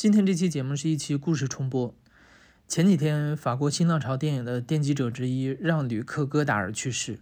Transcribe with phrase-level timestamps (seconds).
[0.00, 1.94] 今天这期节目是一期故事重播。
[2.66, 7.18] 前几天，法国新浪潮电影的奠基者之一让·吕克·戈达尔去世，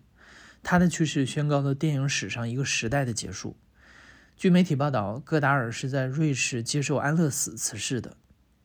[0.62, 3.56] 他的去世宣告了电影史上一个时代的结束。
[4.36, 8.16] 据媒体报道，戈达尔是在瑞士接受安乐死辞世的，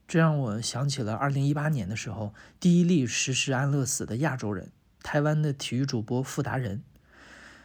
[0.07, 4.70] 这让我想起了2018年的时候，第一例实施安乐死的亚洲人——
[5.02, 6.84] 台湾的体育主播傅达人。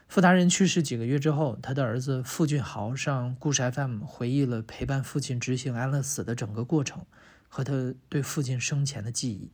[0.08, 7.04] 傅达人去世几个月之后，他的儿子傅俊豪上故事 FM 回忆了陪伴父亲执行安乐死的整个过程
[7.46, 9.50] 和他对父亲生前的记忆。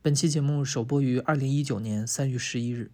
[0.00, 2.90] 本期节目首播于2019年3月11日。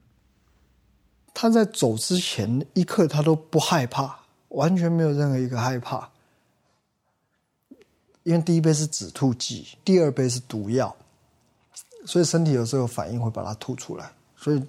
[1.33, 6.11] 他在走之前一刻，他都不害怕，完全没有任何一个害怕，
[8.25, 10.97] 因为第一杯是止吐剂，第二杯是毒药，
[12.05, 14.61] 所以身体有时候反应会把它吐出来，所以。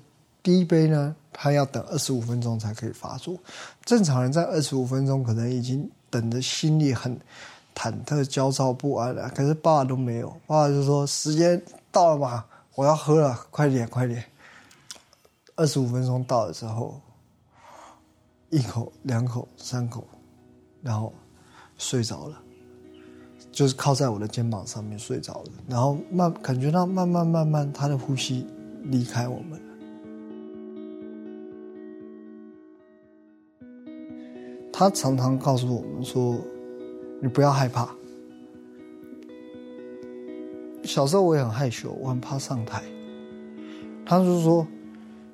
[0.45, 3.35] 第一杯呢，他要等二十五分钟才可以发作。
[3.83, 7.19] 正常人在二十五分钟可能已经等的心里很
[7.73, 9.27] 忐忑、焦躁不安了。
[9.29, 11.59] 可是爸爸都没有，爸爸就说：“时间
[11.91, 14.23] 到了嘛，我要喝了，快点，快点。”
[15.57, 17.01] 二十五分钟到了之后，
[18.51, 20.07] 一口、两口、三口，
[20.83, 21.11] 然后
[21.79, 22.39] 睡着了，
[23.51, 25.51] 就是靠在我的肩膀上面睡着了。
[25.67, 28.45] 然后慢感觉到慢慢慢慢他的呼吸
[28.83, 29.59] 离开我们。
[34.77, 36.37] 他常常告诉我们说
[37.23, 37.87] ：“你不要害怕。”
[40.83, 42.83] 小时候我也很害羞，我很怕上台。
[44.05, 44.67] 他就说：“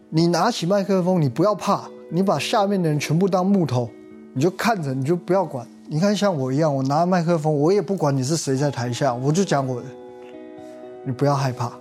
[0.09, 3.89] 你拿起麦克风，你不要怕，你把下面的人全部当木头，
[4.33, 5.67] 你就看着，你就不要管。
[5.87, 9.87] 你看像我一样，我拿麦克风，我也不管你是谁在台下，我就讲我的。
[11.03, 11.73] 你不要害怕。”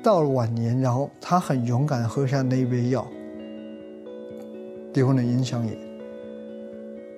[0.00, 3.04] 到了晚年，然后他很勇敢喝下那一杯药。
[4.98, 5.78] 结婚的影响也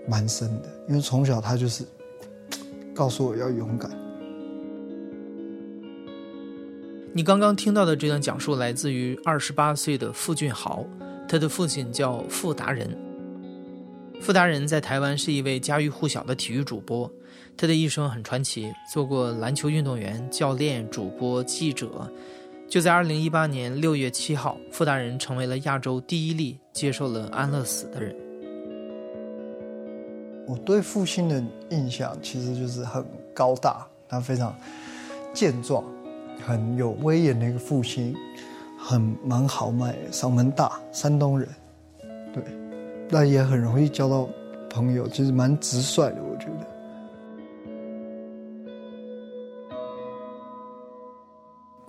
[0.06, 1.82] 蛮深的，因为从小他就是
[2.94, 3.90] 告诉我要勇敢。
[7.14, 10.84] 你刚刚听到的这段讲述来自于二十八岁的傅俊豪，
[11.26, 12.94] 他的父亲叫傅达人。
[14.20, 17.10] 傅达人在台湾是一位家喻户晓的体育主播，
[17.56, 22.12] 他的一生很传奇，做过篮球运动员、教练、主播、记者。
[22.70, 28.14] 就在二零一八年六月七号，傅达人成为了亚洲第一例接受了安乐死的人。
[30.46, 33.04] 我对父亲的印象其实就是很
[33.34, 34.54] 高大，他非常
[35.34, 35.82] 健壮，
[36.46, 38.14] 很有威严的一个父亲，
[38.78, 41.48] 很蛮豪迈，嗓门大，山东人，
[42.32, 42.40] 对，
[43.08, 44.28] 那也很容易交到
[44.70, 46.22] 朋友，其实蛮直率的，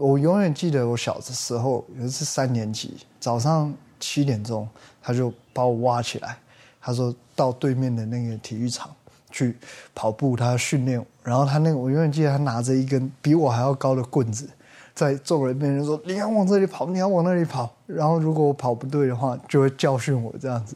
[0.01, 0.17] 我。
[0.19, 4.67] 永远记得我小的时候，有一次三年级早上七点钟，
[5.01, 6.37] 他就把我挖起来，
[6.79, 8.93] 他说到对面的那个体育场
[9.31, 9.55] 去
[9.93, 11.03] 跑步，他训练。
[11.23, 14.49] 然后他那个我永远记得他拿着一根比我还要高的棍子，
[14.93, 20.75] 在众人面前说：“你要往这里跑，你要往那里跑。”然后如果我跑不对的话，就会教训我这样子。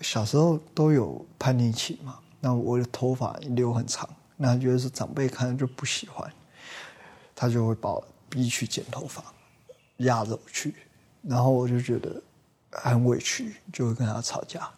[0.00, 6.32] 小时候都有叛逆期嘛，那我的头发留很长，那觉得是长辈看就不喜欢。
[7.42, 9.20] 他就会把我逼去剪头发，
[9.96, 10.76] 压着我去，
[11.22, 12.22] 然后我就觉得
[12.70, 14.70] 很委屈，就会跟他吵架。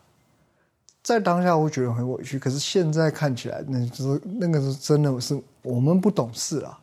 [1.03, 6.81] 在当下我觉得很委屈，可是现在看起来，那就是那个是真的是我们不懂事啊。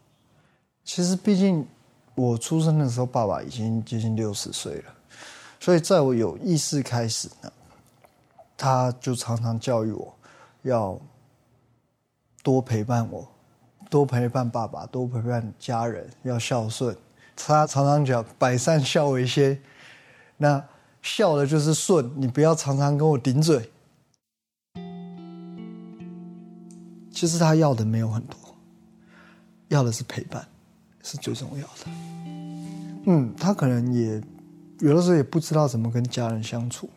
[0.84, 1.68] 其实毕竟
[2.14, 4.94] 我出生的时候，爸爸已经接近六十岁了，
[5.60, 7.52] 所以在我有意识开始呢，
[8.56, 10.14] 他就常常教育我
[10.62, 11.02] 要
[12.44, 13.28] 多陪伴我。
[13.92, 16.96] 多陪伴爸爸，多陪伴家人，要孝顺。
[17.36, 19.62] 他常常讲“百善孝为先”，
[20.40, 20.64] 那
[21.02, 23.70] 孝的就是顺，你不要常常跟我顶嘴。
[27.12, 28.38] 其实他要的没有很多，
[29.68, 30.48] 要的是陪伴，
[31.04, 31.92] 是最重要的。
[33.08, 34.22] 嗯，他可能也
[34.80, 36.90] 有的时候也不知道怎么跟家人相处，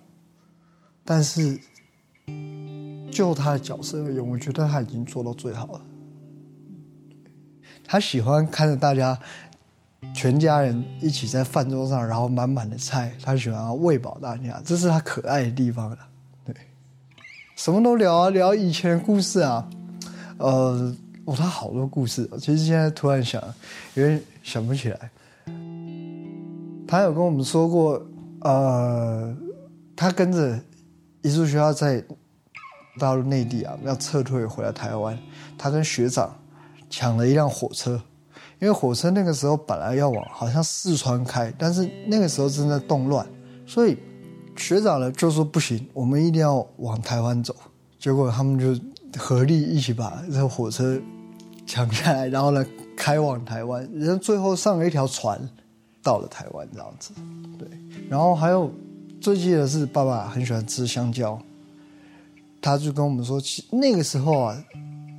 [1.05, 1.59] 但是
[3.11, 5.81] 就他的角色而言，我觉得他已经做到最好了。
[7.87, 9.19] 他喜欢看着大家
[10.15, 15.99] 全家人一起在饭桌上，然后满满的菜，他喜欢喂饱大家，这是他可爱的地方了。
[16.45, 16.55] 对，
[17.57, 19.69] 什么都聊啊，聊以前的故事啊，
[20.39, 20.95] 呃，
[21.25, 22.29] 哦，他好多故事。
[22.39, 23.43] 其实现在突然想，
[23.95, 25.11] 有点想不起来。
[26.87, 28.03] 他有跟我们说过，
[28.41, 29.35] 呃，
[29.97, 30.59] 他跟着
[31.23, 32.03] 艺术学校在
[32.99, 35.19] 大陆内地啊，要撤退回来台湾，
[35.57, 36.35] 他跟学长。
[36.96, 38.00] 抢了一辆火车，
[38.61, 43.26] 因为火车那个时候本来要往好像四川开，但是那个时候正在动乱，
[43.67, 43.99] 所以
[44.56, 47.52] 学长呢就说不行，我们一定要往台湾走。
[47.99, 48.81] 结果他们就
[49.19, 51.00] 合力一起把这火车
[51.67, 52.64] 抢下来，然后呢
[52.97, 55.40] 开往台湾，然后最后上了一条船
[56.00, 57.12] 到了台湾这样子。
[57.58, 57.69] 对，
[58.08, 58.70] 然后还有
[59.20, 61.37] 最记得是爸爸很喜欢吃香蕉，
[62.62, 63.43] 他就跟我们说，
[63.73, 64.64] 那个时候啊，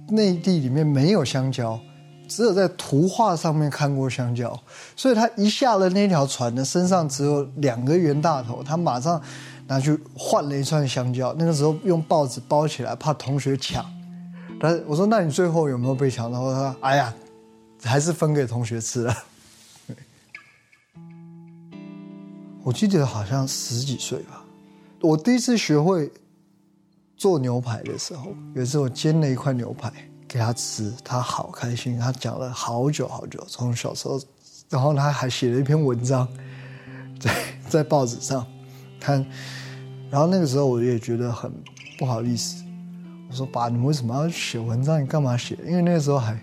[0.09, 1.79] 内地里面没有香蕉，
[2.27, 4.59] 只有在图画上面看过香蕉，
[4.95, 9.21] 所以他一下了那条船呢，身上只有两个袁大头，他马上。
[9.67, 13.83] 拿去换了一串香蕉，那个时候用报纸包起来，怕同学抢。
[14.59, 17.11] 但我说：“那你最后有没有被抢？”然后他说：“哎呀，
[17.81, 19.17] 还是分给同学吃了。
[22.61, 24.45] ”我记得好像十几岁吧，
[25.01, 26.11] 我第一次学会
[27.17, 29.91] 做牛排的时候，有一次我煎了一块牛排
[30.27, 34.19] 给他吃，他好开心，他讲了好久好久，从小时候，
[34.69, 36.27] 然后他还写了一篇文章
[37.19, 37.35] 在
[37.69, 38.45] 在报纸上。
[38.99, 39.23] 看，
[40.09, 41.51] 然后那个时候我也觉得很
[41.97, 42.63] 不好意思。
[43.29, 45.01] 我说：“爸，你为什么要写文章？
[45.01, 46.39] 你干嘛写？”因为那个时候还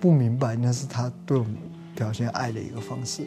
[0.00, 1.56] 不明白那是他对我们
[1.94, 3.26] 表现爱的一个方式。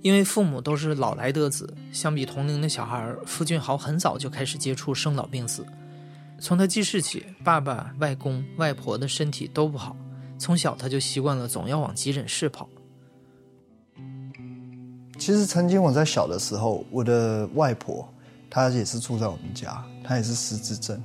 [0.00, 5.66] 因为父母都是老来得子，相比同龄的小孩，傅俊豪很早就开始接触生老病死。
[6.40, 9.96] 从他记事起，爸爸、外公、外婆的身体都不好，
[10.38, 12.68] 从小他就习惯了总要往急诊室跑。
[15.18, 18.08] 其实曾经我在小的时候，我的外婆
[18.48, 21.02] 她也是住在我们家，她也是失智症。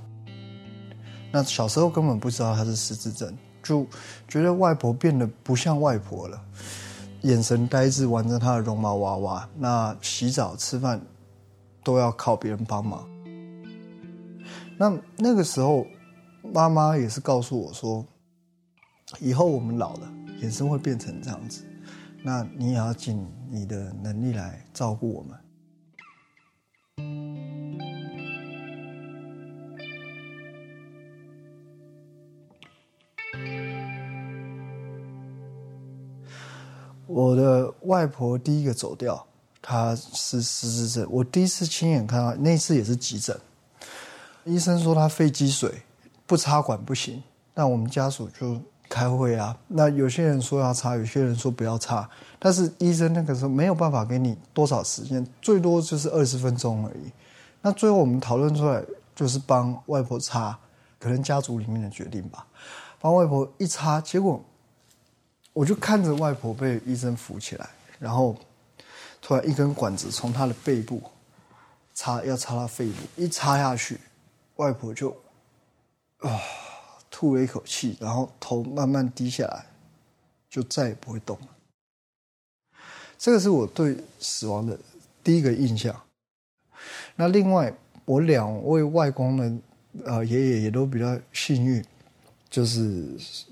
[1.31, 3.87] 那小时候根本不知道她是失智症，就
[4.27, 6.39] 觉得外婆变得不像外婆了，
[7.23, 9.49] 眼神呆滞，玩着他的绒毛娃娃。
[9.57, 11.01] 那洗澡、吃饭
[11.83, 13.07] 都要靠别人帮忙。
[14.77, 15.85] 那那个时候，
[16.53, 18.05] 妈妈也是告诉我说，
[19.19, 21.63] 以后我们老了眼神会变成这样子。
[22.21, 25.37] 那你也要尽你的能力来照顾我们。
[37.07, 39.25] 我的外婆第一个走掉，
[39.61, 41.07] 她是失智症。
[41.09, 43.39] 我第一次亲眼看到，那次也是急诊，
[44.43, 45.83] 医生说她肺积水，
[46.25, 47.21] 不插管不行。
[47.53, 48.59] 那我们家属就。
[48.89, 52.07] 开会啊，那有些人说要插，有些人说不要插，
[52.37, 57.11] 但是医生那个时候没有办法给你多少时间，最多就是二十分钟而已。
[57.63, 58.83] 那最后我们讨论出来
[59.15, 60.55] 就是帮外婆插，
[60.99, 62.45] 可能家族里面的决定吧。
[62.99, 64.39] 帮外婆一插，结果
[65.53, 67.69] 我就看着外婆被医生扶起来，
[67.99, 68.35] 然后
[69.21, 71.01] 突然一根管子从她的背部
[71.93, 73.99] 插，要插到肺部，一插下去，
[74.57, 75.15] 外婆就
[76.17, 76.39] 啊。
[77.15, 79.67] 吐了一口气，然后头慢慢低下来，
[80.49, 81.47] 就再也不会动了。
[83.19, 84.77] 这个是我对死亡的
[85.23, 85.95] 第一个印象。
[87.15, 87.71] 那另外，
[88.05, 89.59] 我两位外公呢，
[90.05, 91.85] 呃，爷爷也都比较幸运，
[92.53, 93.03] 就是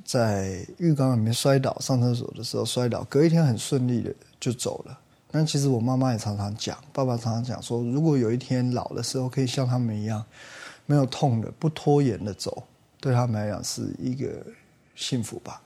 [0.05, 4.99] 在浴缸里面摔倒，上厕所的时候摔倒，隔一天很顺利的就走了。
[5.31, 10.23] 但其实我妈妈也常常讲，爸爸常常讲说，如果有一天老的时候可以像他们一样，
[10.85, 12.61] 没有痛的，不拖延的走。
[12.99, 14.45] 对他们来讲是一个
[14.95, 15.59] 幸福吧。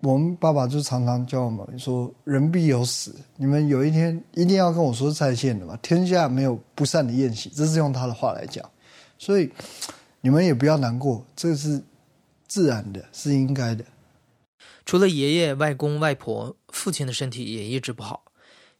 [0.00, 5.78] 我们爸爸就常常教我们说：“人必有死，你们有一天一定要跟我说再见的嘛。
[5.80, 8.62] 天下没有不散的宴席。”这是用他的话来讲。
[9.18, 9.50] 所以
[10.20, 11.82] 你们也不要难过，这是
[12.54, 13.84] 自然的，是应该的。
[14.86, 18.26] 除了爷爷、外公、外婆，父亲的身体也一直不好，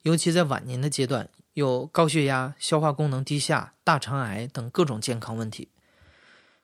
[0.02, 5.70] 尤其在晚年的阶段，有高血压、消化功能低下、大肠癌等各种健康问题。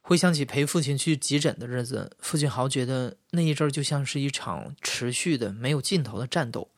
[0.00, 6.70] 回想起陪父亲去急诊的日子，父亲豪觉得那一阵就像是一场持续的、没有尽头的战斗。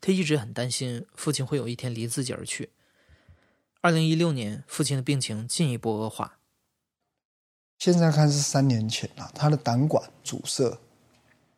[0.00, 2.70] 他一直很担心父亲会有一天离自己而去。
[3.80, 6.37] 二零一六年，父亲的病情进一步恶化。
[7.78, 10.76] 现在看是三年前了，他的胆管阻塞，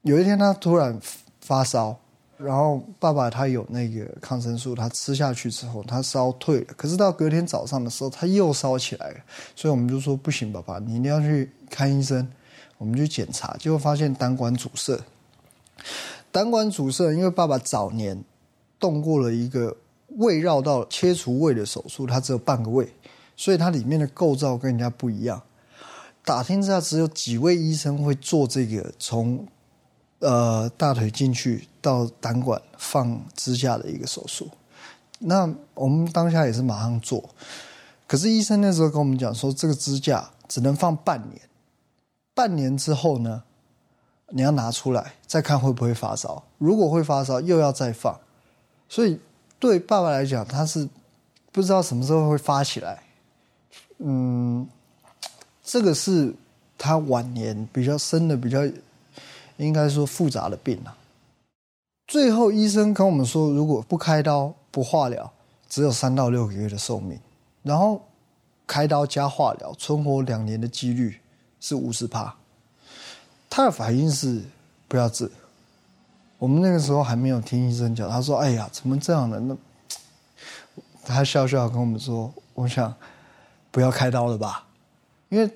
[0.03, 0.99] 有一天他突然
[1.41, 1.99] 发烧。
[2.37, 6.73] 然后爸爸他有那个抗生素，他吃下去之后，他烧退了。
[6.75, 9.17] 可是到隔天早上的时候，他又烧起来了。
[9.55, 12.27] 所以我们就说不行，爸爸，你一定要去看医生。
[12.79, 14.99] 我们去检查，结果发现胆管阻塞。
[16.33, 18.25] 胆管阻塞，因为爸爸早年
[18.79, 19.77] 动过了一个
[20.17, 22.91] 胃绕道切除胃的手术，他只有半个胃，
[23.37, 25.43] 所以它里面的构造跟人家不一样。
[26.25, 29.47] 打听之下，只有几位医生会做这个从。
[30.23, 34.51] 呃，大腿进去到胆管放支架的一个手术，
[35.21, 37.25] 那我们当下也是马上做，
[38.07, 41.41] 可是医生那时候跟我们讲说，这个支架只能放半年，
[42.35, 43.45] 半年之后呢，
[44.29, 48.21] 你要拿出来再看会不会发烧，如果会发烧又要再放，
[48.91, 49.19] 所以
[49.59, 50.87] 对爸爸来讲，他是
[51.51, 53.05] 不知道什么时候会发起来，
[53.97, 54.69] 嗯，
[55.73, 56.35] 这个是
[56.77, 58.59] 他晚年比较深的、比较
[59.57, 60.97] 应该说复杂的病啊。
[62.09, 65.31] 最后医生跟我们说，如果不开刀、不化疗，
[65.69, 67.17] 只有三到六个月的寿命。
[67.63, 68.03] 然后
[68.67, 71.21] 开刀加化疗，存活两年的几率
[71.61, 72.35] 是五十趴。
[73.49, 74.43] 他的反应是
[74.89, 75.31] 不要治。
[76.37, 79.57] 我们那个时候还没有听医生讲，他说：“哎呀，怎么这样的？”那
[81.07, 82.93] 他笑笑跟我们说：“我想
[83.71, 84.67] 不要开刀了吧，
[85.29, 85.49] 因为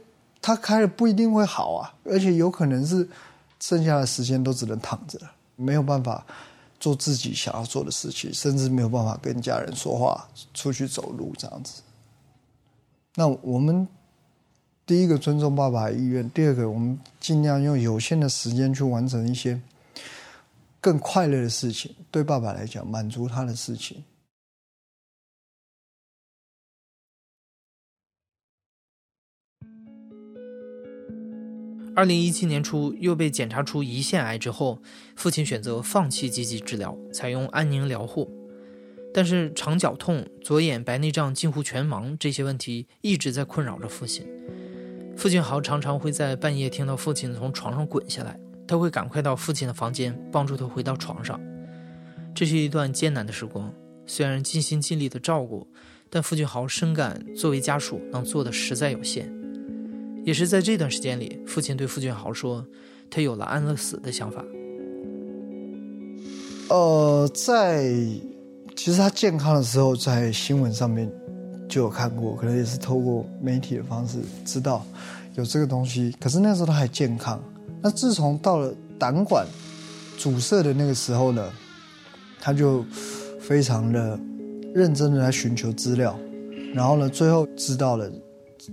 [0.46, 3.08] 他开了不一定会好啊，而且有可能是
[3.60, 5.18] 剩下的时间都只能躺着，
[5.56, 6.22] 没有办法
[6.78, 11.80] 做自己想要做的事情，甚至没有办法跟家人说话、出去走路这样子。”
[13.16, 13.88] 那我们
[14.84, 19.58] 第一个尊重爸爸的意愿，第二个我们尽量用有限的时间去完成一些
[20.78, 24.04] 更快乐的事情，对爸爸来讲满足他的事情。
[31.96, 34.82] 二零一七年初又被检查出胰腺癌之后，
[35.14, 38.28] 父亲选择放弃积极治疗，采用安宁疗护。
[39.12, 44.26] 但是肠绞痛、左眼白内障近乎全盲这些问题一直在困扰着父亲。
[45.16, 48.36] 父俊豪常常会在半夜听到父亲从床上滚下来，
[48.66, 51.40] 他会赶快到父亲的房间帮助他回到床上。
[52.34, 53.72] 这是一段艰难的时光，
[54.04, 55.68] 虽然尽心尽力的照顾，
[56.10, 59.32] 但付俊豪深感作为家属能做的实在有限。
[60.24, 62.66] 也是在这段时间里，父亲对付俊豪说，
[63.10, 64.44] 他有了安乐死的想法。
[66.68, 67.94] 呃，在。
[68.76, 71.08] 其实他健康的时候，在新闻上面
[71.68, 74.84] 就有看过，可能也是透过媒体的方式知道
[75.36, 76.12] 有这个东西。
[76.18, 77.40] 可是那时候他还健康。
[77.80, 79.46] 那自从到了胆管
[80.18, 81.52] 阻塞的那个时候呢，
[82.40, 82.84] 他就
[83.40, 84.18] 非常的
[84.74, 86.18] 认真的来寻求资料，
[86.74, 88.10] 然后呢，最后知道了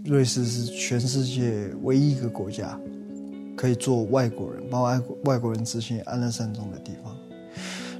[0.05, 2.79] 瑞士是全世界唯一一个国家
[3.55, 7.15] 可以做外国人帮外外国人执行安乐善终的地方。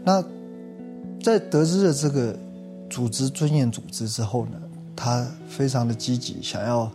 [0.03, 0.23] 那。
[1.23, 2.35] 在得知了这个
[2.89, 4.59] 组织尊严组织之后呢，
[4.95, 6.91] 他非常的积极，想要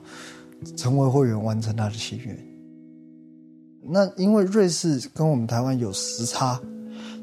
[0.76, 2.36] 成为会员，完成他的心愿。
[3.84, 6.60] 那因为瑞士跟我们台湾有时差，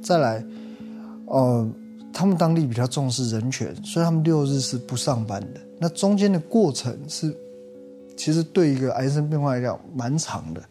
[0.02, 0.46] 再来，
[1.26, 1.70] 呃，
[2.14, 5.60] 他们当地比较重视人权，所以他们六日是不上班的。
[5.82, 7.36] 那中间的过程是，
[8.16, 10.62] 其实对一个癌症病患来讲蛮长的。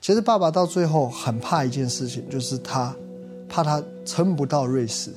[0.00, 2.94] 其实爸爸到最后很怕一件事情，就是他
[3.48, 5.10] 怕他撑不到瑞士。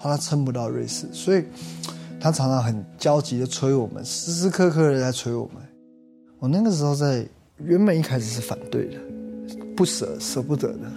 [0.00, 1.42] 怕他撑不到瑞士，所以
[2.20, 5.56] 他常常很焦急的催我们，时时刻刻的在催我们。
[6.38, 9.00] 我那个时候在原本一开始是反对的，
[9.76, 10.88] 不舍舍不得的，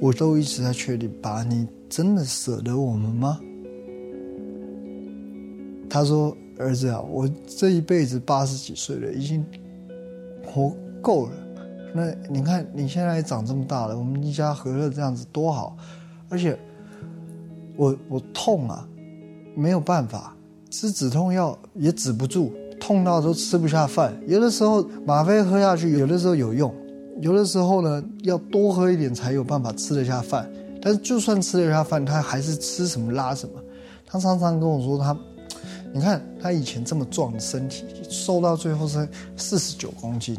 [0.00, 3.40] 我都一直在确定：爸，你真的舍得我们吗？
[5.90, 9.44] 他说：“儿子啊，我这一辈子八十几岁了，已经
[10.44, 11.32] 活够了。
[11.94, 15.76] 那你看你现在长这么大了，我们一家和乐这样子多好，
[16.28, 16.58] 而且……”
[17.78, 18.88] 我我痛啊，
[19.54, 20.34] 没有办法
[20.70, 24.18] 吃止痛药也止不住，痛到都吃不下饭。
[24.26, 26.74] 有的时候吗啡喝下去，有的时候有用，
[27.20, 30.50] 有的时候呢要多喝一点才有办法吃得下饭。
[30.80, 33.62] 但是就算吃得下饭，他还是吃什么拉什么。
[34.06, 35.14] 他常常跟我说，他
[35.96, 40.36] 你看他以前这么壮的身体，瘦到最后是四十九公斤。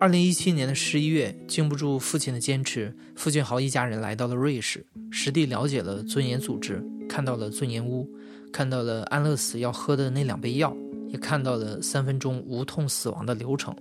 [0.00, 8.08] 二零一七年的十一月，经不住父亲的坚持，付俊豪一家人来到了瑞士，实地了解了尊严组织，看到了尊严屋，
[8.50, 10.74] 看到了安乐死要喝的那两杯药，
[11.08, 13.76] 也看到了三分钟无痛死亡的流程。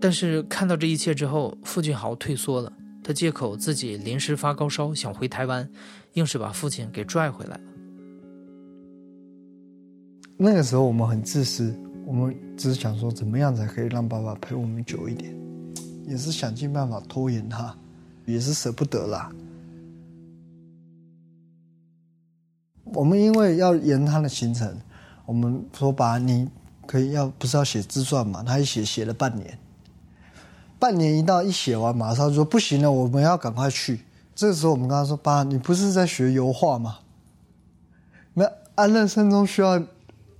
[0.00, 5.68] 但是看到这一切之后，付俊豪退缩了，他借口自己临时发高烧想回台湾，
[6.14, 7.62] 硬是把父亲给拽回来了。
[10.36, 11.74] 那个时候我们很自私。
[12.06, 15.32] 我们只是想说，怎么样才可以让爸爸陪我们久一点，
[16.08, 17.72] 也是想尽办法拖延他，
[18.26, 19.30] 也是舍不得啦。
[22.86, 24.76] 我们因为要延他的行程，
[25.24, 26.48] 我们说把你
[26.84, 28.42] 可以要不是要写自传嘛？
[28.42, 29.56] 他一写写了半年，
[30.80, 34.04] 半年一到一写完，马上说不行了，我们要赶快去。
[34.34, 36.98] 这个时候我们跟他说：“爸，你不是在学油画吗？
[38.34, 39.80] 那安乐生中需要。”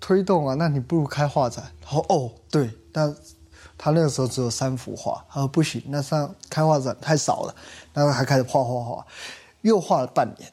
[0.03, 1.63] 推动啊，那你不如开画展。
[1.83, 3.15] 他说：“哦，对，但
[3.77, 5.23] 他那个时候只有三幅画。
[5.29, 7.55] 他说不行，那上开画展太少了。
[7.93, 9.07] 然后还开始画画画，
[9.61, 10.51] 又画了半年。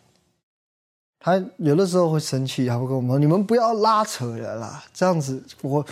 [1.17, 5.84] 他有的时候会生气，他会跟我们说：‘你们不要拉扯了啦，这样子我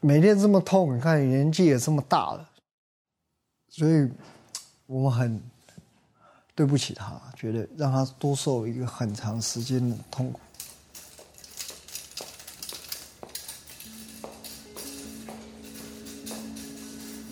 [0.00, 2.46] 每天这么痛，你看年纪也这么大了。’
[3.76, 4.08] 所以
[4.86, 5.42] 我们很
[6.54, 10.38] 对不起他，觉得让他多受一个很长时间的痛苦。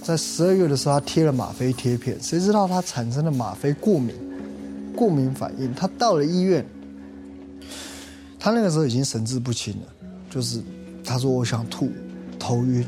[0.02, 4.12] 在十二月的时候，他贴了吗啡贴片，谁知道他产生了吗啡过敏，
[4.96, 5.72] 过敏反应。
[5.72, 6.66] 他到了医院，
[8.40, 9.86] 他那个时候已经神志不清了，
[10.28, 10.60] 就是
[11.04, 11.88] 他说我想吐，
[12.36, 12.84] 头晕。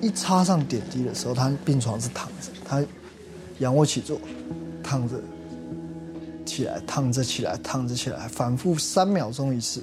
[0.00, 2.82] 一插上点滴的时候，他病床是躺着，他
[3.58, 4.18] 仰卧起坐，
[4.82, 5.16] 躺着
[6.46, 9.82] 起来，躺着起来，躺着起来，反复三秒钟一次，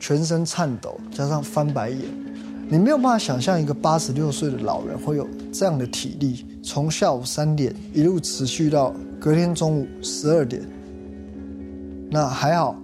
[0.00, 2.00] 全身颤抖，加上翻白眼，
[2.70, 10.62] 你没有办法想象一个八十六岁的老人会有这样的体力，从下午三点一路持续到隔天中午十二点。
[12.10, 12.74] 那还好，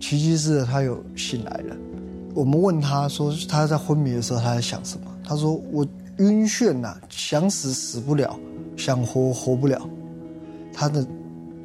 [0.00, 1.76] 奇迹是他有醒来了。
[2.34, 5.86] 我们问他说他在昏迷的时候他在想什么，他说我。
[6.18, 8.38] 晕眩呐，想死死不了，
[8.76, 9.80] 想活活不了。
[10.72, 11.06] 他的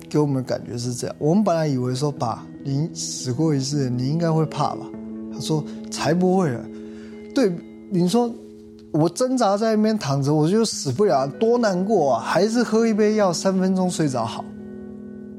[0.09, 1.15] 给我们感觉是这样。
[1.19, 4.85] 我们本来以为说，爸，您死过一次，你应该会怕吧？
[5.33, 6.65] 他说才不会了。
[7.35, 7.53] 对，
[7.91, 8.33] 你说
[8.91, 12.23] 我挣扎在那边躺着，我就死不了，多难过啊！
[12.23, 14.43] 还是喝一杯药，三分钟睡着好。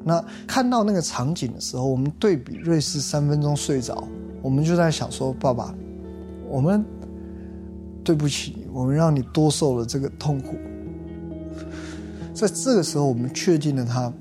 [0.04, 4.06] 那看到那个场景的时候，我们对比瑞士三分钟睡着，
[4.40, 5.74] 我们就在想说，爸爸，
[6.48, 6.84] 我们。
[8.02, 10.56] 对不起，我们让你多受了这个痛苦。
[12.32, 14.12] 在这个时候，我们确定了他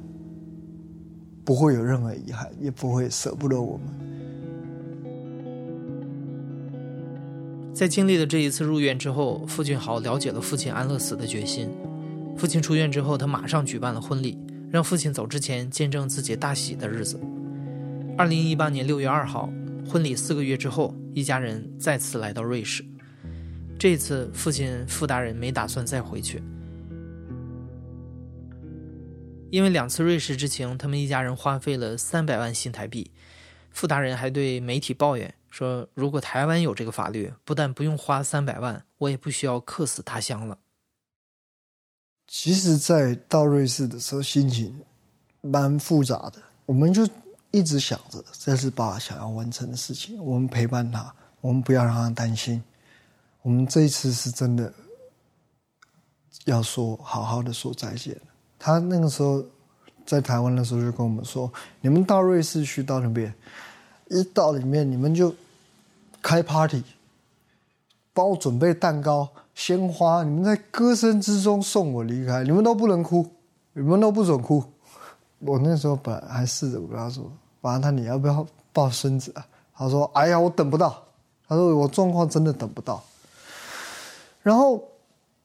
[1.46, 3.88] 不会有任何遗憾，也不会舍不得我们。
[7.74, 11.70] 在经历了这一次入院之后，傅俊豪了解了父亲安乐死的决心。
[12.36, 14.38] 父亲出院之后，他马上举办了婚礼，
[14.70, 17.18] 让父亲走之前见证自己大喜的日子。
[18.18, 19.50] 二零一八年六月二号，
[19.90, 22.84] 婚礼四个月之后，一家人再次来到瑞士。
[23.80, 26.44] 这次父亲傅大人没打算再回去，
[29.50, 33.10] 因为两次瑞士之行，他们一家人花费了三百万新台币。
[33.72, 40.58] 傅大人还对媒体抱怨说：“如果台湾有这个法律，不但不用花三百万，我也不需要客死他乡了。”
[42.28, 44.78] 其实，在到瑞士的时候，心情
[45.40, 46.42] 蛮复杂的。
[46.66, 47.08] 我们就
[47.52, 52.62] 一直想着，这是爸想要完成的事情，我们陪伴他，我们不要让他担心。
[53.42, 54.72] 我们这一次是真的
[56.46, 58.20] 要说好好的说再见。
[58.58, 59.44] 他那个时候
[60.06, 63.34] 在台湾的时候就跟我们说：“你们到瑞士去，到那边
[64.10, 65.34] 一到里面，你们就
[66.22, 66.84] 开 party，
[68.14, 72.44] 帮我准备蛋糕、鲜花，你们在歌声之中送我离开。
[72.44, 73.26] 你们都不能哭，
[73.74, 74.64] 你们都不准哭。”
[75.40, 79.34] 我那时候本来还试着跟他说：“完他你要不要抱孙子？”
[79.74, 81.02] 他说：“哎呀，我等不到。”
[81.48, 83.02] 他说：“我状况真的等不到。”
[84.42, 84.82] 然后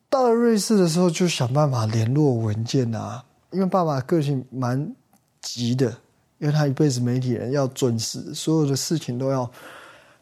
[0.09, 3.24] 到了瑞士的时候，就想办法联络文件啊。
[3.50, 4.94] 因为爸爸个性蛮
[5.40, 5.90] 急的，
[6.38, 9.48] 因为他一辈子媒体人要准时，所有的事情都要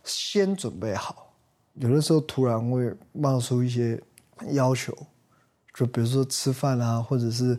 [0.05, 1.33] 先准备好。
[1.75, 3.99] 有的时候突然会冒出一些
[4.51, 4.95] 要求，
[5.73, 7.59] 就比如说吃饭啊，或者是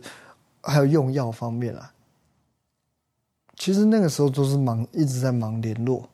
[0.62, 1.92] 还有用药方面啊。
[3.56, 6.08] 其实那个时候都是忙，一直在忙联络。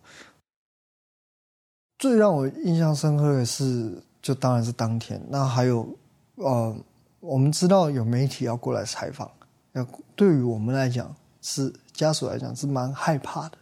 [1.99, 4.03] 最让我印象深刻的是。
[4.23, 5.89] 就当然是当天，那还有，
[6.37, 6.77] 呃，
[7.21, 9.31] 我们知道有媒体要过来采访，
[9.73, 13.59] 那对于我们来讲是家属来讲是蛮害怕的。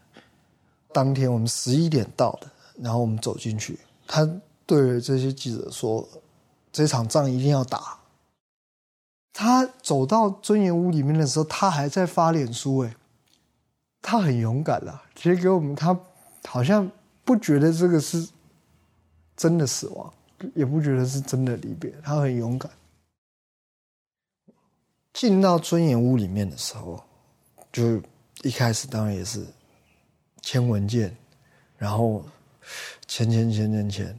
[0.93, 4.29] 当天我们十一点到的，然后我们走进去，他
[4.67, 6.07] 对这些记者说
[6.73, 7.99] ：“这场仗一定要打。”
[9.33, 12.97] 他走到尊严屋里面的时候，他还在发脸书，哎，
[14.03, 15.03] 他很勇敢了。
[15.15, 15.97] 其实给我们，他
[16.47, 16.91] 好像
[17.25, 18.29] 不觉得这个是
[19.37, 20.13] 真的死亡。
[20.55, 22.71] 也不觉得是真的离别，他很勇敢。
[25.13, 27.03] 进到尊严屋里面的时候，
[27.73, 28.01] 就
[28.43, 29.45] 一开始当然也是
[30.43, 31.17] 签文件，
[31.77, 32.25] 然后
[33.07, 34.19] 签签签签签，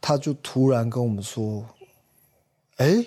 [0.00, 1.66] 他就突然跟我们说
[2.78, 3.04] ：“哎，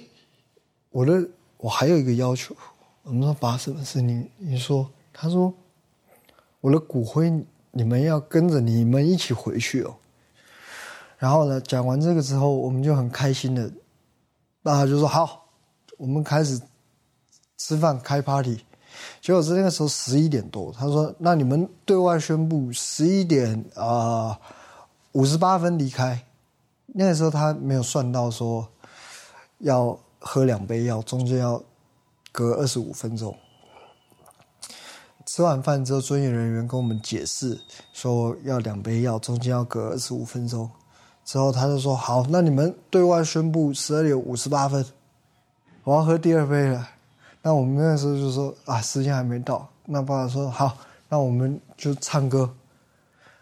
[0.91, 2.56] 我的我还有一个要求。”
[3.04, 4.00] 我们说：“把什么事？
[4.00, 5.52] 你你说？”他说
[6.62, 7.32] ：“我的骨灰
[7.72, 9.98] 你们要跟着你们一起回去哦。”
[11.21, 11.62] 然后呢？
[11.62, 13.71] 讲完这个之后，我们就很开心的，
[14.63, 15.45] 那他就说好，
[15.99, 16.60] 我们开始
[17.57, 18.60] 吃饭开 party。
[19.21, 24.36] 结果是那个时候十一点多，他说：“那你们对外宣布十一点啊
[25.12, 26.19] 五十八分离开。”
[26.93, 28.67] 那个时候他没有算到说
[29.60, 31.62] 要喝两杯药，中间要
[32.31, 33.38] 隔二十五分钟。
[35.27, 37.62] 吃完饭之后，专业人员跟我们解释
[37.93, 40.67] 说要两杯药，中间要隔二十五分钟。
[41.32, 44.86] 之后他就说：“好，那你们对外宣布十二点五十八分，
[45.86, 46.89] 我要喝第二杯了。”
[47.41, 52.54] 那我们那时候就说：“啊，时间还没到。”那爸爸说：“好，那我们就唱歌，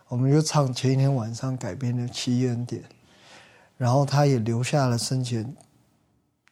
[0.07, 2.79] 我们就唱前一天晚上改编的《七恩典》。”
[3.75, 5.51] 然后他也留下了生前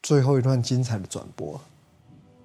[0.01, 1.61] 最后一段精彩的转播。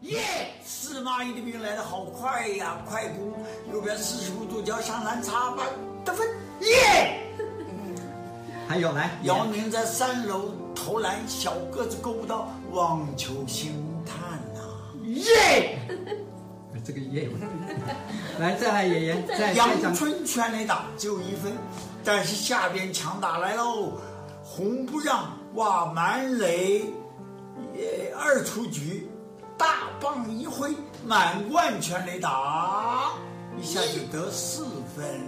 [0.02, 0.20] 耶！
[0.66, 3.32] 司马懿的兵来的好快呀，快攻！
[3.72, 5.66] 右边四十五度角向南插板
[6.04, 6.28] 得分，
[6.60, 7.21] 耶！
[8.72, 13.70] 还有来，姚明在三楼投篮，小个子够不到，望球星
[14.06, 14.62] 探呐，
[15.04, 15.78] 耶！
[16.82, 17.28] 这个耶，
[18.40, 21.52] 来再来爷爷，再阳再讲春全垒打只有一分，
[22.02, 23.92] 但是下边强打来喽，
[24.42, 26.86] 红不让，哇满垒，
[27.74, 29.06] 也二出局，
[29.58, 33.10] 大棒一挥，满贯全垒打，
[33.60, 34.64] 一下就得四
[34.96, 35.20] 分，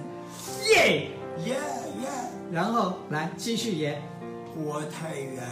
[0.74, 1.10] 耶
[1.45, 1.55] 耶
[2.01, 2.09] 耶！
[2.51, 4.01] 然后来继续爷，
[4.53, 5.43] 郭太远，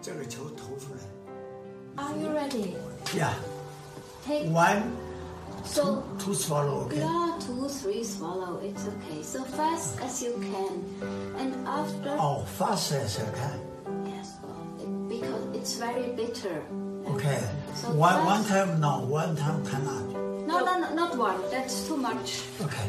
[0.00, 2.74] 这个球投出来 Are you ready?
[3.18, 3.34] 呀
[4.26, 4.82] Take ，one
[5.64, 8.58] so two swallow OK， yeah, two, three, swallow.
[8.62, 9.22] It's okay.
[9.22, 10.84] So fast as you can,
[11.38, 14.06] and after 哦，fast as I can。
[14.06, 16.62] yes, well, it- because it's very bitter.
[17.14, 17.38] Okay.
[17.74, 20.06] So One one fast- time no, one time cannot.
[20.46, 21.36] No, no, no, not one.
[21.50, 22.42] That's too much.
[22.60, 22.88] Okay.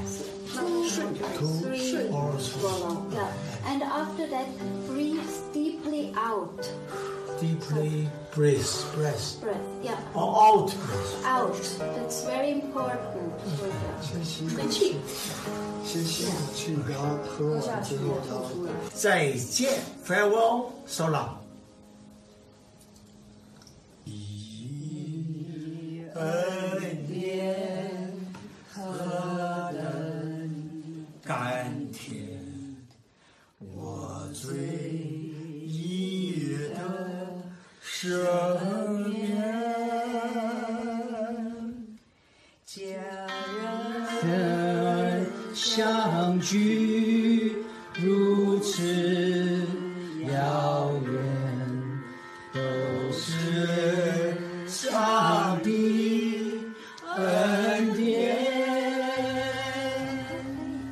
[0.59, 0.89] Two,
[1.39, 3.07] Two three, or swallow.
[3.13, 3.31] Yeah,
[3.67, 4.47] and after that,
[4.89, 6.69] breathe deeply out.
[7.41, 9.41] Deeply breathe, breath.
[9.41, 9.63] Breath.
[9.83, 11.25] Yeah, Or out breath.
[11.25, 11.55] out.
[11.95, 13.01] That's very important
[13.57, 14.97] for the 吹气，
[15.85, 18.51] 先吸口气，然后喝完之后，然后
[18.93, 21.37] 再见，farewell, so long.
[24.05, 26.68] 一恩
[38.01, 38.07] 赦
[39.09, 39.11] 免。
[42.65, 42.79] 家
[44.23, 44.23] 人。
[44.23, 47.57] 的相聚
[47.97, 48.85] 如此
[50.33, 51.13] 遥远，
[52.55, 52.61] 都
[53.13, 54.33] 是
[54.69, 56.55] 上帝
[57.17, 58.39] 恩典。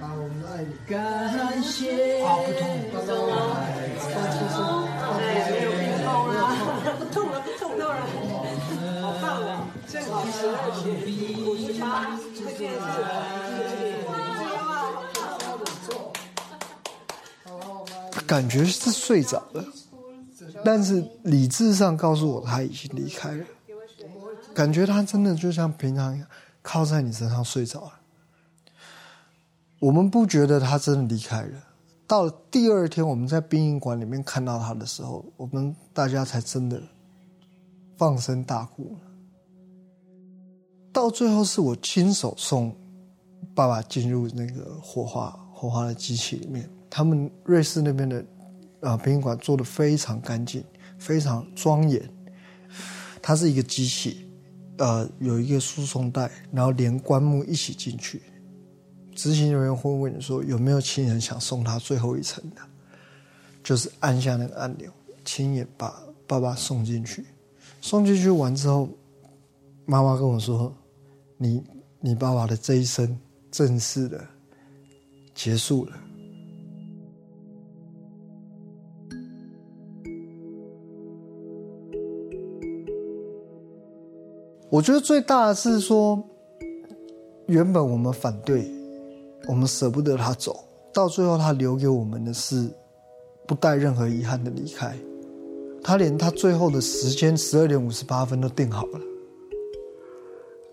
[0.01, 0.75] 啊，我们爱你。
[0.89, 3.15] 感谢啊，不痛，放轻
[7.17, 7.97] 痛了，不痛了，
[9.01, 9.67] 好棒啊！
[9.89, 10.53] 正好十二
[10.85, 10.87] 点
[11.47, 12.85] 五十八，这件事，
[18.27, 19.65] 感觉是睡着了，
[20.63, 23.45] 但是理智上告诉我他已经离开了。
[24.53, 26.29] 感觉他真的就像平常一样
[26.61, 27.93] 靠在你身上睡着了。
[29.79, 31.63] 我们不觉得他真的离开了，
[32.07, 36.83] 到了第二天我们在殡仪馆里面看到他的时候，我们大家才真的
[37.97, 38.97] 放声大哭。
[40.93, 42.75] 到最后是我亲手送
[43.55, 46.69] 爸爸进入那个火化火化的机器里面。
[46.89, 48.25] 他们瑞士那边的
[48.81, 50.65] 啊殡仪馆做的非常干净，
[50.99, 52.03] 非常庄严。
[53.21, 54.27] 它是一个机器，
[54.79, 58.23] 呃，有一个输送带，然后连棺木一起进去。
[59.15, 62.63] 执行人员会问你说有没有亲人想送他最后一程的，
[63.65, 64.91] 就是按下那个按钮，
[65.25, 67.25] 亲眼把爸爸送进去。
[67.87, 68.89] 送进去完之后，
[69.85, 70.75] 妈妈跟我说
[71.39, 71.63] ：“你
[72.01, 73.17] 你爸爸的这一生
[73.49, 74.27] 正式的
[75.37, 75.93] 结束了。”
[84.69, 86.21] 我觉得最大的是说，
[87.47, 88.69] 原本我们反对，
[89.47, 92.69] 我们舍不得他走，到最后他留给我们的是
[93.47, 94.99] 不带任何遗憾的离开。
[95.87, 99.01] 他连他最后的时间十二点五十八分都定好了，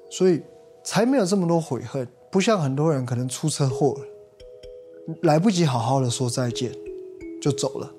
[0.09, 0.41] 所以
[0.83, 2.07] 才没有这么多悔恨。
[2.31, 6.71] 不像很多人可能出车祸了，来不及好好的说再见，
[7.39, 7.93] 就走了。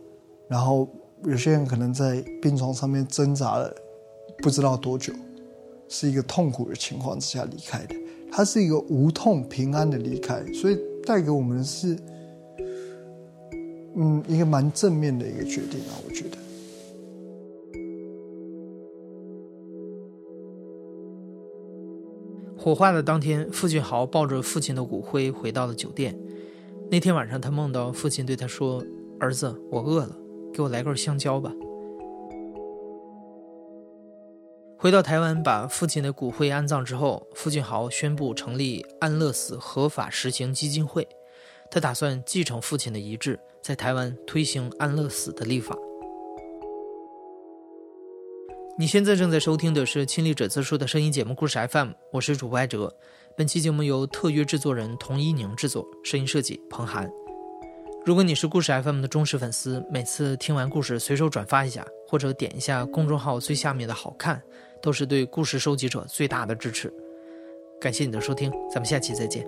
[0.49, 0.89] 然后
[1.23, 3.73] 有些人可能在病床上面挣扎了
[4.43, 5.13] 不知道多久，
[5.89, 7.95] 是一个痛苦的情况之下离开的。
[8.33, 11.97] 他是一个无痛平安的离开，所以带给我们的是，
[13.95, 16.39] 嗯，一个蛮正面的一个决定啊，我觉得。
[22.65, 26.19] 火化的当天，傅俊豪抱着父亲的骨灰回到了酒店。
[26.91, 28.83] 那天晚上，他梦到父亲对他说
[29.21, 30.17] ：“儿子，我饿了，
[30.51, 31.53] 给我来根香蕉吧。”
[34.81, 41.07] 回到台湾，把父亲的骨灰安葬之后，傅俊豪宣布成立安乐死合法实行基金会。
[41.71, 45.77] 他打算继承父亲的遗志，在台湾推行安乐死的立法。
[48.77, 52.93] 你现在正在收听的是《亲历者自述》的声音节目故事 FM，我是主播艾哲。
[53.37, 57.09] 本期节目由特约制作人童一宁制作，声音设计彭涵。
[58.05, 64.43] 如果你是故事 FM 的忠实粉丝，每次听完故事随手转发一下，或者点一下公众号最下面的好看，
[64.83, 66.93] 都是对故事收集者最大的支持。
[67.81, 69.47] 感谢你的收听，咱们下期再见。